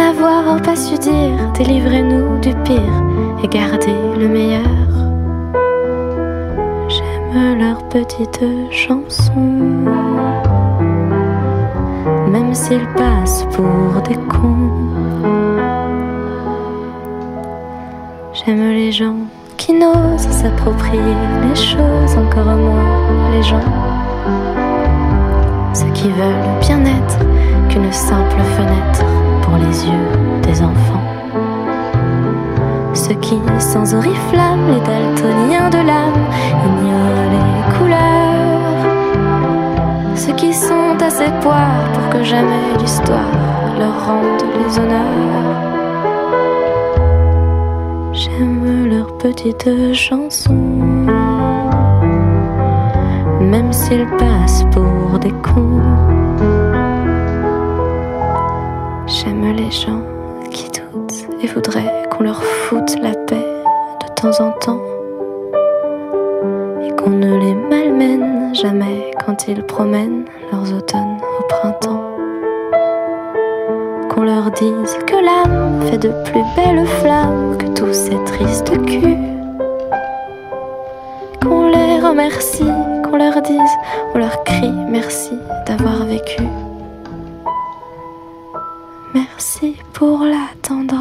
N'avoir 0.00 0.62
pas 0.62 0.76
su 0.76 0.96
dire, 0.96 1.52
délivrez-nous 1.52 2.38
du 2.38 2.54
pire 2.64 3.04
et 3.44 3.48
gardez 3.48 4.00
le 4.18 4.28
meilleur. 4.28 4.62
J'aime 6.88 7.58
leurs 7.58 7.86
petites 7.88 8.42
chansons, 8.70 9.30
même 12.32 12.54
s'ils 12.54 12.88
passent 12.96 13.44
pour 13.52 14.00
des 14.08 14.16
cons. 14.26 14.70
J'aime 18.32 18.70
les 18.70 18.92
gens 18.92 19.16
qui 19.58 19.74
n'osent 19.74 20.30
s'approprier 20.30 21.14
les 21.46 21.54
choses, 21.54 22.16
encore 22.16 22.56
moins 22.56 23.30
les 23.32 23.42
gens. 23.42 23.70
Ceux 25.74 25.92
qui 25.92 26.08
veulent 26.08 26.58
bien 26.62 26.80
être 26.86 27.18
qu'une 27.68 27.92
simple 27.92 28.40
fenêtre 28.56 29.19
les 29.56 29.86
yeux 29.86 30.40
des 30.42 30.62
enfants. 30.62 31.04
Ceux 32.94 33.14
qui, 33.14 33.38
sans 33.58 33.94
oriflamme, 33.94 34.66
les 34.68 34.80
daltoniens 34.80 35.70
de 35.70 35.78
l'âme, 35.78 36.26
ignorent 36.68 37.28
les 37.34 37.78
couleurs. 37.78 38.30
Ceux 40.14 40.32
qui 40.34 40.52
sont 40.52 40.96
assez 41.00 41.30
poires 41.40 41.84
pour 41.94 42.08
que 42.10 42.22
jamais 42.22 42.76
l'histoire 42.78 43.30
leur 43.78 44.06
rende 44.06 44.42
les 44.58 44.78
honneurs. 44.78 45.70
J'aime 48.12 48.88
leurs 48.88 49.16
petites 49.16 49.94
chansons, 49.94 50.52
même 53.40 53.72
s'ils 53.72 54.06
passent 54.18 54.64
pour 54.72 55.18
des 55.18 55.32
cons. 55.42 56.19
Voudraient 61.54 62.04
qu'on 62.10 62.24
leur 62.24 62.42
foute 62.42 62.96
la 63.02 63.14
paix 63.14 63.46
de 64.00 64.14
temps 64.14 64.44
en 64.44 64.52
temps. 64.52 64.80
Et 66.82 66.90
qu'on 66.96 67.10
ne 67.10 67.36
les 67.38 67.54
malmène 67.54 68.54
jamais 68.54 69.10
quand 69.24 69.48
ils 69.48 69.62
promènent 69.62 70.24
leurs 70.52 70.72
automnes 70.72 71.18
au 71.38 71.42
printemps. 71.48 72.04
Qu'on 74.08 74.22
leur 74.22 74.50
dise 74.50 74.98
que 75.06 75.16
l'âme 75.16 75.80
fait 75.88 75.98
de 75.98 76.10
plus 76.24 76.44
belles 76.56 76.86
flammes 76.86 77.56
que 77.58 77.66
tous 77.66 77.92
ces 77.92 78.24
tristes 78.24 78.76
culs. 78.86 79.18
Qu'on 81.42 81.68
les 81.68 82.00
remercie, 82.00 82.72
qu'on 83.04 83.16
leur 83.16 83.40
dise, 83.42 83.74
on 84.14 84.18
leur 84.18 84.44
crie 84.44 84.72
merci 84.88 85.32
d'avoir 85.66 86.04
vécu. 86.04 86.42
Merci 89.14 89.76
pour 89.92 90.20
la 90.24 90.46
tendresse. 90.62 90.99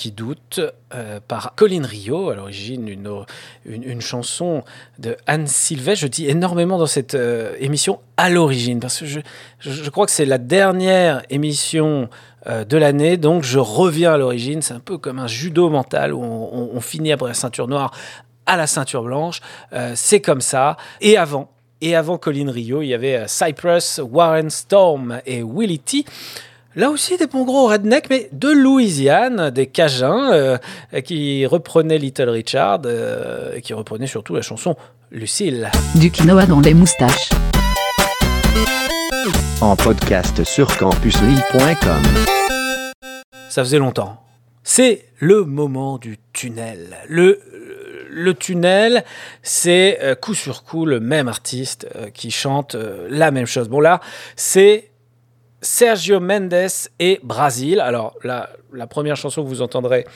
Qui 0.00 0.12
doutent 0.12 0.62
euh, 0.94 1.20
par 1.28 1.54
Colin 1.56 1.82
Rio, 1.84 2.30
à 2.30 2.34
l'origine 2.34 2.88
une, 3.66 4.00
chanson 4.00 4.64
de 4.98 5.14
Anne 5.26 5.46
Sylvestre. 5.46 6.04
Je 6.04 6.06
dis 6.06 6.26
énormément 6.26 6.78
dans 6.78 6.86
cette 6.86 7.14
euh, 7.14 7.54
émission 7.60 8.00
à 8.16 8.30
l'origine 8.30 8.80
parce 8.80 9.00
que 9.00 9.04
je, 9.04 9.90
crois 9.90 10.06
que 10.06 10.12
c'est 10.12 10.24
la 10.24 10.38
dernière 10.38 11.20
émission 11.28 12.08
euh, 12.46 12.64
de 12.64 12.78
l'année, 12.78 13.18
donc 13.18 13.42
je 13.42 13.58
reviens 13.58 14.14
à 14.14 14.16
l'origine. 14.16 14.62
C'est 14.62 14.72
un 14.72 14.80
peu 14.80 14.96
comme 14.96 15.18
un 15.18 15.26
judo 15.26 15.68
mental 15.68 16.14
où 16.14 16.22
on, 16.22 16.70
on- 16.74 16.80
finit 16.80 17.12
après 17.12 17.28
la 17.28 17.34
ceinture 17.34 17.68
noire 17.68 17.92
à 18.46 18.56
la 18.56 18.66
ceinture 18.66 19.02
blanche. 19.02 19.42
C'est 19.94 20.22
comme 20.22 20.40
ça. 20.40 20.78
Et 21.02 21.18
avant, 21.18 21.50
et 21.82 21.94
avant 21.94 22.16
Colin 22.16 22.50
Rio, 22.50 22.80
il 22.80 22.88
y 22.88 22.94
avait 22.94 23.28
Cypress, 23.28 24.00
Warren 24.02 24.48
Storm 24.48 25.20
et 25.26 25.42
Willie 25.42 25.78
T. 25.78 26.06
Là 26.76 26.90
aussi, 26.90 27.16
des 27.16 27.26
bons 27.26 27.44
gros 27.44 27.66
rednecks, 27.66 28.08
mais 28.10 28.28
de 28.30 28.48
Louisiane, 28.48 29.50
des 29.50 29.66
Cajuns, 29.66 30.30
euh, 30.32 30.56
qui 31.04 31.44
reprenaient 31.44 31.98
Little 31.98 32.28
Richard, 32.28 32.82
euh, 32.84 33.56
et 33.56 33.60
qui 33.60 33.74
reprenaient 33.74 34.06
surtout 34.06 34.36
la 34.36 34.42
chanson 34.42 34.76
Lucille. 35.10 35.68
Du 35.96 36.12
quinoa 36.12 36.46
dans 36.46 36.60
les 36.60 36.74
moustaches. 36.74 37.30
En 39.60 39.74
podcast 39.74 40.44
sur 40.44 40.76
campuslille.com. 40.78 42.02
Ça 43.48 43.64
faisait 43.64 43.78
longtemps. 43.78 44.22
C'est 44.62 45.06
le 45.18 45.42
moment 45.42 45.98
du 45.98 46.18
tunnel. 46.32 46.98
Le, 47.08 47.40
le 48.10 48.34
tunnel, 48.34 49.04
c'est 49.42 49.98
euh, 50.02 50.14
coup 50.14 50.34
sur 50.34 50.64
coup 50.64 50.84
le 50.84 51.00
même 51.00 51.28
artiste 51.28 51.88
euh, 51.96 52.10
qui 52.10 52.30
chante 52.30 52.74
euh, 52.74 53.06
la 53.10 53.30
même 53.30 53.46
chose. 53.46 53.68
Bon 53.68 53.80
là, 53.80 54.00
c'est 54.36 54.89
Sergio 55.62 56.20
Mendes 56.20 56.70
et 56.98 57.20
Brasil. 57.22 57.80
Alors 57.80 58.16
la, 58.24 58.50
la 58.72 58.86
première 58.86 59.16
chanson 59.16 59.42
que 59.42 59.48
vous 59.48 59.62
entendrez, 59.62 60.06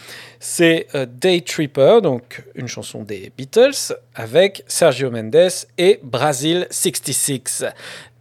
c'est 0.40 0.86
euh, 0.95 1.07
Day 1.09 1.40
Tripper, 1.40 2.01
donc 2.03 2.45
une 2.55 2.68
chanson 2.68 3.03
des 3.03 3.32
Beatles, 3.36 3.95
avec 4.14 4.64
Sergio 4.66 5.11
Mendes 5.11 5.51
et 5.78 6.01
Brasil 6.03 6.66
66. 6.70 7.64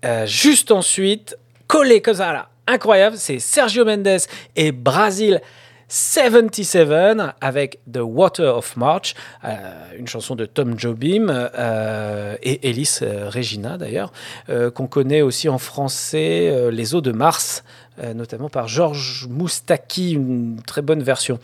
Euh, 0.05 0.26
juste 0.26 0.71
ensuite, 0.71 1.38
collé 1.67 2.01
comme 2.01 2.15
ça 2.15 2.49
incroyable, 2.67 3.17
c'est 3.17 3.39
Sergio 3.39 3.86
Mendes 3.86 4.19
et 4.55 4.71
Brasil 4.71 5.41
77 5.93 7.35
avec 7.39 7.79
The 7.91 7.99
Water 8.01 8.57
of 8.57 8.77
March, 8.77 9.13
euh, 9.43 9.57
une 9.95 10.07
chanson 10.07 10.33
de 10.33 10.47
Tom 10.47 10.79
Jobim 10.79 11.27
euh, 11.29 12.35
et 12.41 12.67
Ellis 12.67 12.97
euh, 13.03 13.29
Regina 13.29 13.77
d'ailleurs, 13.77 14.11
qu'on 14.73 14.87
connaît 14.87 15.21
aussi 15.21 15.49
en 15.49 15.59
français, 15.59 16.71
Les 16.71 16.95
eaux 16.95 17.01
de 17.01 17.11
Mars, 17.11 17.63
notamment 18.15 18.49
par 18.49 18.67
Georges 18.67 19.27
Moustaki, 19.29 20.13
une 20.13 20.59
très 20.65 20.81
bonne 20.81 21.03
version. 21.03 21.37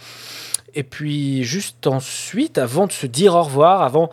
Et 0.73 0.83
puis 0.83 1.43
juste 1.43 1.85
ensuite, 1.85 2.57
avant 2.57 2.87
de 2.87 2.91
se 2.91 3.05
dire 3.05 3.35
au 3.35 3.43
revoir, 3.43 3.83
avant 3.83 4.09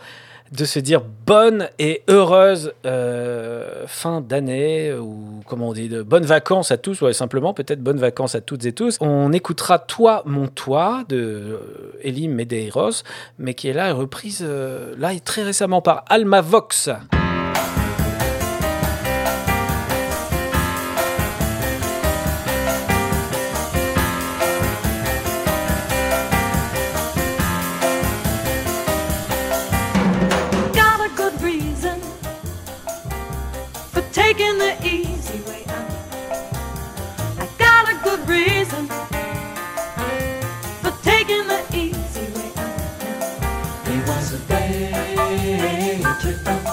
de 0.53 0.65
se 0.65 0.79
dire 0.79 1.03
bonne 1.27 1.69
et 1.79 2.03
heureuse 2.09 2.73
euh, 2.85 3.85
fin 3.87 4.21
d'année 4.21 4.93
ou 4.95 5.43
comment 5.47 5.69
on 5.69 5.73
dit 5.73 5.89
de 5.89 6.03
bonnes 6.03 6.25
vacances 6.25 6.71
à 6.71 6.77
tous, 6.77 7.03
ouais, 7.03 7.13
simplement 7.13 7.55
peut-être 7.55 7.83
bonnes 7.83 7.99
vacances 7.99 8.35
à 8.35 8.41
toutes 8.41 8.65
et 8.65 8.73
tous. 8.73 8.97
On 9.01 9.33
écoutera 9.33 9.79
Toi 9.79 10.23
mon 10.27 10.49
toi 10.49 11.05
de 11.09 11.17
euh, 11.17 12.01
Elie 12.05 12.29
Medeiros, 12.29 13.03
mais 13.39 13.55
qui 13.55 13.69
est 13.69 13.73
là 13.73 13.93
reprise 13.93 14.45
euh, 14.47 14.95
là 14.99 15.13
et 15.13 15.21
très 15.21 15.43
récemment 15.43 15.83
par 15.83 16.05
Alma 16.09 16.41
Vox. 16.41 16.91
Day 46.23 46.66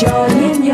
joining 0.00 0.62
you. 0.62 0.67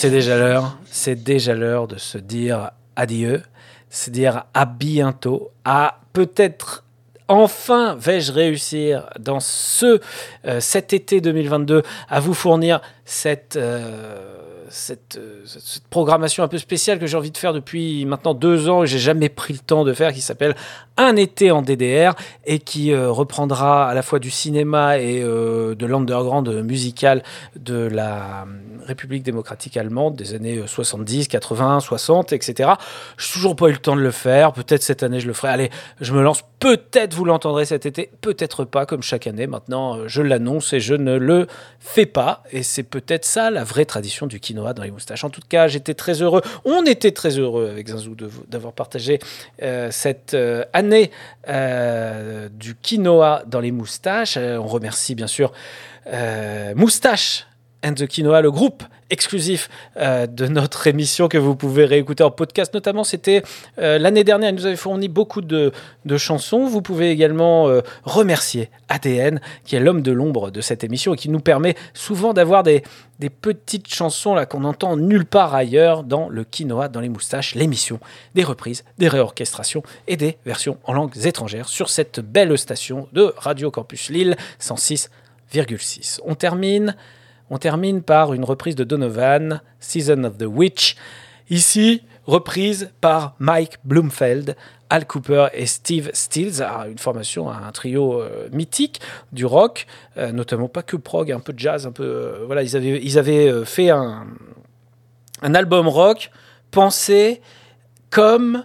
C'est 0.00 0.08
déjà 0.08 0.38
l'heure, 0.38 0.78
c'est 0.90 1.22
déjà 1.22 1.52
l'heure 1.52 1.86
de 1.86 1.98
se 1.98 2.16
dire 2.16 2.70
adieu, 2.96 3.42
se 3.90 4.08
dire 4.08 4.44
à 4.54 4.64
bientôt, 4.64 5.50
à 5.66 6.00
peut-être 6.14 6.84
enfin 7.28 7.96
vais-je 7.96 8.32
réussir 8.32 9.10
dans 9.18 9.40
ce 9.40 10.00
euh, 10.46 10.58
cet 10.58 10.94
été 10.94 11.20
2022 11.20 11.82
à 12.08 12.18
vous 12.18 12.32
fournir 12.32 12.80
cette 13.04 13.56
euh, 13.56 14.40
cette, 14.70 15.16
euh, 15.18 15.42
cette- 15.44 15.82
programmation 15.88 16.42
un 16.44 16.48
peu 16.48 16.58
spéciale 16.58 16.98
que 16.98 17.06
j'ai 17.06 17.16
envie 17.16 17.30
de 17.30 17.36
faire 17.36 17.52
depuis 17.52 18.04
maintenant 18.06 18.34
deux 18.34 18.68
ans 18.68 18.84
et 18.84 18.86
j'ai 18.86 18.98
jamais 18.98 19.28
pris 19.28 19.52
le 19.52 19.58
temps 19.58 19.84
de 19.84 19.92
faire, 19.92 20.12
qui 20.12 20.20
s'appelle 20.20 20.54
Un 20.96 21.16
été 21.16 21.50
en 21.50 21.62
DDR 21.62 22.14
et 22.46 22.58
qui 22.58 22.92
euh, 22.92 23.10
reprendra 23.10 23.88
à 23.88 23.94
la 23.94 24.02
fois 24.02 24.18
du 24.18 24.30
cinéma 24.30 24.98
et 24.98 25.20
euh, 25.22 25.74
de 25.74 25.86
l'underground 25.86 26.48
musical 26.64 27.22
de 27.56 27.88
la 27.92 28.46
République 28.86 29.22
démocratique 29.22 29.76
allemande 29.76 30.16
des 30.16 30.34
années 30.34 30.58
euh, 30.58 30.66
70, 30.66 31.28
80, 31.28 31.80
60, 31.80 32.32
etc. 32.32 32.70
Je 33.16 33.26
n'ai 33.26 33.32
toujours 33.32 33.56
pas 33.56 33.68
eu 33.68 33.72
le 33.72 33.78
temps 33.78 33.96
de 33.96 34.00
le 34.00 34.10
faire. 34.10 34.52
Peut-être 34.52 34.82
cette 34.82 35.02
année 35.02 35.20
je 35.20 35.26
le 35.26 35.32
ferai. 35.32 35.48
Allez, 35.52 35.70
je 36.00 36.12
me 36.12 36.22
lance. 36.22 36.42
Peut-être 36.60 37.14
vous 37.14 37.24
l'entendrez 37.24 37.64
cet 37.64 37.86
été, 37.86 38.10
peut-être 38.20 38.64
pas 38.64 38.84
comme 38.84 39.02
chaque 39.02 39.26
année. 39.26 39.46
Maintenant, 39.46 40.06
je 40.06 40.20
l'annonce 40.20 40.74
et 40.74 40.80
je 40.80 40.92
ne 40.94 41.16
le 41.16 41.46
fais 41.78 42.04
pas. 42.04 42.42
Et 42.52 42.62
c'est 42.62 42.82
peut-être 42.82 43.24
ça 43.24 43.50
la 43.50 43.64
vraie 43.64 43.86
tradition 43.86 44.26
du 44.26 44.40
dans 44.74 44.82
les 44.82 44.90
moustaches. 44.90 45.24
En 45.24 45.30
tout 45.30 45.40
cas, 45.48 45.68
j'étais 45.68 45.94
très 45.94 46.22
heureux. 46.22 46.42
On 46.64 46.84
était 46.84 47.12
très 47.12 47.38
heureux 47.38 47.68
avec 47.70 47.88
Zinzou 47.88 48.16
d'avoir 48.48 48.72
partagé 48.72 49.18
euh, 49.62 49.90
cette 49.90 50.34
euh, 50.34 50.64
année 50.72 51.10
euh, 51.48 52.48
du 52.52 52.74
quinoa 52.74 53.42
dans 53.46 53.60
les 53.60 53.72
moustaches. 53.72 54.36
On 54.36 54.66
remercie 54.66 55.14
bien 55.14 55.26
sûr 55.26 55.52
Moustache 56.74 57.46
and 57.84 57.94
the 57.94 58.06
Quinoa, 58.06 58.40
le 58.40 58.50
groupe 58.50 58.84
exclusif 59.10 59.68
euh, 59.96 60.26
de 60.26 60.46
notre 60.46 60.86
émission 60.86 61.28
que 61.28 61.38
vous 61.38 61.56
pouvez 61.56 61.84
réécouter 61.84 62.22
en 62.22 62.30
podcast. 62.30 62.72
Notamment, 62.72 63.04
c'était 63.04 63.42
euh, 63.78 63.98
l'année 63.98 64.24
dernière, 64.24 64.50
ils 64.50 64.54
nous 64.54 64.66
avaient 64.66 64.76
fourni 64.76 65.08
beaucoup 65.08 65.40
de, 65.40 65.72
de 66.04 66.16
chansons. 66.16 66.66
Vous 66.66 66.80
pouvez 66.80 67.10
également 67.10 67.68
euh, 67.68 67.80
remercier 68.04 68.70
ADN, 68.88 69.40
qui 69.64 69.76
est 69.76 69.80
l'homme 69.80 70.02
de 70.02 70.12
l'ombre 70.12 70.50
de 70.50 70.60
cette 70.60 70.84
émission 70.84 71.14
et 71.14 71.16
qui 71.16 71.28
nous 71.28 71.40
permet 71.40 71.74
souvent 71.92 72.32
d'avoir 72.32 72.62
des, 72.62 72.82
des 73.18 73.30
petites 73.30 73.92
chansons 73.92 74.34
là 74.34 74.46
qu'on 74.46 74.64
entend 74.64 74.96
nulle 74.96 75.26
part 75.26 75.54
ailleurs 75.54 76.04
dans 76.04 76.28
le 76.28 76.44
Quinoa 76.44 76.88
dans 76.88 77.00
les 77.00 77.08
moustaches, 77.08 77.54
l'émission 77.54 78.00
des 78.34 78.44
reprises, 78.44 78.84
des 78.98 79.08
réorchestrations 79.08 79.82
et 80.06 80.16
des 80.16 80.38
versions 80.46 80.78
en 80.84 80.92
langues 80.92 81.26
étrangères 81.26 81.68
sur 81.68 81.90
cette 81.90 82.20
belle 82.20 82.56
station 82.58 83.08
de 83.12 83.34
Radio 83.36 83.70
Campus 83.70 84.08
Lille 84.10 84.36
106,6. 84.60 86.20
On 86.24 86.34
termine, 86.34 86.94
on 87.50 87.58
termine 87.58 88.02
par 88.02 88.32
une 88.32 88.44
reprise 88.44 88.76
de 88.76 88.84
Donovan, 88.84 89.60
Season 89.80 90.24
of 90.24 90.38
the 90.38 90.46
Witch. 90.46 90.96
Ici, 91.50 92.02
reprise 92.26 92.90
par 93.00 93.34
Mike 93.40 93.78
Bloomfeld, 93.84 94.56
Al 94.88 95.06
Cooper 95.06 95.48
et 95.52 95.66
Steve 95.66 96.10
Stills, 96.14 96.62
Ah, 96.62 96.86
une 96.88 96.98
formation, 96.98 97.50
un 97.50 97.70
trio 97.72 98.20
euh, 98.20 98.48
mythique 98.52 99.00
du 99.32 99.44
rock, 99.44 99.86
euh, 100.16 100.32
notamment 100.32 100.68
pas 100.68 100.82
que 100.82 100.96
prog, 100.96 101.30
un 101.30 101.40
peu 101.40 101.52
de 101.52 101.58
jazz, 101.58 101.86
un 101.86 101.92
peu. 101.92 102.04
euh, 102.04 102.44
voilà, 102.46 102.62
ils 102.62 102.76
avaient, 102.76 103.00
ils 103.02 103.18
avaient 103.18 103.64
fait 103.64 103.90
un, 103.90 104.26
un 105.42 105.54
album 105.54 105.88
rock 105.88 106.30
pensé 106.70 107.40
comme 108.10 108.64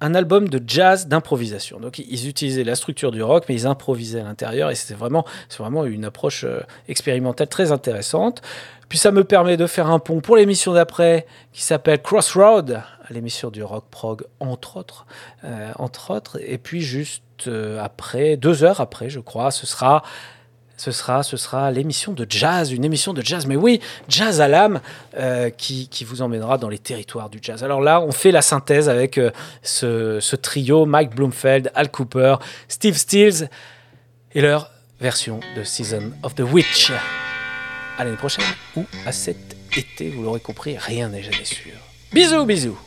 un 0.00 0.14
album 0.14 0.48
de 0.48 0.62
jazz 0.66 1.08
d'improvisation. 1.08 1.80
Donc 1.80 1.98
ils 1.98 2.28
utilisaient 2.28 2.64
la 2.64 2.74
structure 2.74 3.10
du 3.10 3.22
rock, 3.22 3.44
mais 3.48 3.54
ils 3.54 3.66
improvisaient 3.66 4.20
à 4.20 4.24
l'intérieur, 4.24 4.70
et 4.70 4.74
c'était 4.74 4.94
vraiment, 4.94 5.24
c'est 5.48 5.58
vraiment 5.58 5.84
une 5.84 6.04
approche 6.04 6.44
euh, 6.44 6.60
expérimentale 6.88 7.48
très 7.48 7.72
intéressante. 7.72 8.42
Puis 8.88 8.98
ça 8.98 9.10
me 9.10 9.24
permet 9.24 9.56
de 9.56 9.66
faire 9.66 9.88
un 9.90 9.98
pont 9.98 10.20
pour 10.20 10.36
l'émission 10.36 10.72
d'après, 10.72 11.26
qui 11.52 11.62
s'appelle 11.62 12.00
Crossroad, 12.02 12.82
l'émission 13.10 13.50
du 13.50 13.62
rock 13.62 13.84
prog 13.90 14.24
entre 14.38 14.76
autres, 14.76 15.06
euh, 15.44 15.72
entre 15.76 16.14
autres. 16.14 16.38
Et 16.40 16.58
puis 16.58 16.82
juste 16.82 17.22
euh, 17.46 17.82
après, 17.82 18.36
deux 18.36 18.64
heures 18.64 18.80
après, 18.80 19.08
je 19.08 19.20
crois, 19.20 19.50
ce 19.50 19.66
sera 19.66 20.02
ce 20.76 20.90
sera, 20.90 21.22
ce 21.22 21.36
sera 21.36 21.70
l'émission 21.70 22.12
de 22.12 22.26
jazz, 22.28 22.72
une 22.72 22.84
émission 22.84 23.12
de 23.12 23.22
jazz, 23.22 23.46
mais 23.46 23.56
oui, 23.56 23.80
jazz 24.08 24.40
à 24.40 24.48
l'âme, 24.48 24.80
euh, 25.16 25.50
qui, 25.50 25.88
qui 25.88 26.04
vous 26.04 26.22
emmènera 26.22 26.58
dans 26.58 26.68
les 26.68 26.78
territoires 26.78 27.30
du 27.30 27.38
jazz. 27.40 27.64
Alors 27.64 27.80
là, 27.80 28.00
on 28.00 28.12
fait 28.12 28.30
la 28.30 28.42
synthèse 28.42 28.88
avec 28.88 29.18
euh, 29.18 29.30
ce, 29.62 30.36
trio, 30.36 30.84
Mike 30.86 31.14
Bloomfeld, 31.14 31.72
Al 31.74 31.90
Cooper, 31.90 32.36
Steve 32.68 32.96
Stills, 32.96 33.48
et 34.34 34.42
leur 34.42 34.70
version 35.00 35.40
de 35.56 35.64
Season 35.64 36.12
of 36.22 36.34
the 36.34 36.40
Witch. 36.40 36.92
À 37.98 38.04
l'année 38.04 38.16
prochaine, 38.16 38.44
ou 38.76 38.84
à 39.06 39.12
cet 39.12 39.56
été, 39.74 40.10
vous 40.10 40.22
l'aurez 40.22 40.40
compris, 40.40 40.76
rien 40.76 41.08
n'est 41.08 41.22
jamais 41.22 41.44
sûr. 41.44 41.72
Bisous, 42.12 42.44
bisous 42.44 42.78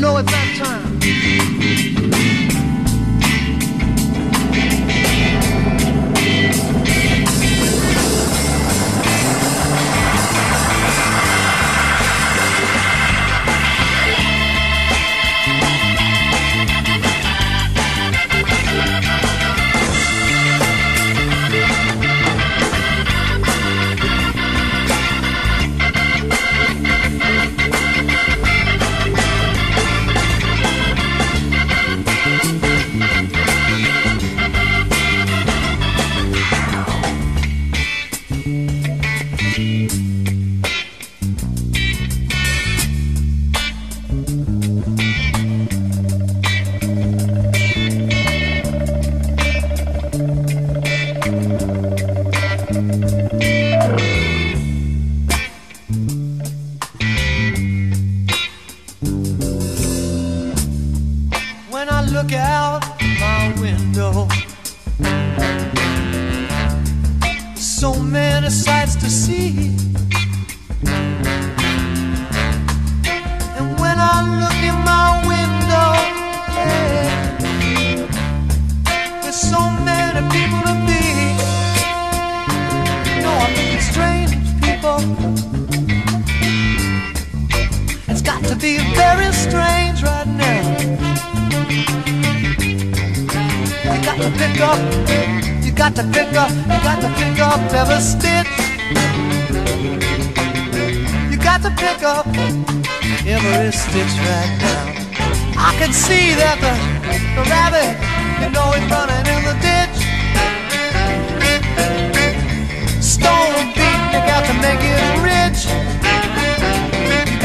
know 0.00 0.16
it's 0.16 0.30
that 0.30 0.56
time. 0.56 1.59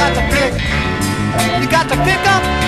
Got 0.06 0.14
to 0.14 0.36
pick, 0.36 0.54
you 1.64 1.68
got 1.68 1.90
to 1.90 1.96
pick 2.04 2.28
up 2.28 2.65